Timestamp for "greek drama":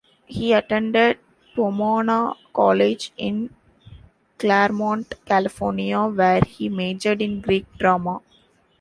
7.39-8.19